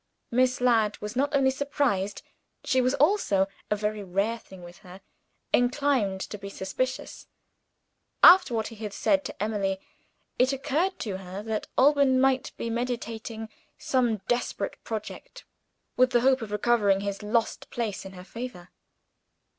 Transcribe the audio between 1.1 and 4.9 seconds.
not only surprised; she was also a very rare thing with